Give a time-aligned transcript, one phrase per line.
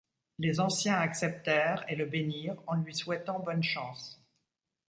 [0.39, 4.19] Les Anciens acceptèrent et le bénirent en lui souhaitant bonne chance.